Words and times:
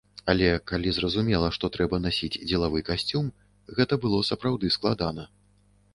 Але, 0.31 0.47
калі 0.71 0.93
зразумела, 0.97 1.51
што 1.57 1.69
трэба 1.75 1.99
насіць 2.07 2.31
дзелавы 2.49 2.79
касцюм, 2.89 3.31
гэта 3.81 3.93
было 4.07 4.25
сапраўды 4.31 4.67
складана. 4.79 5.23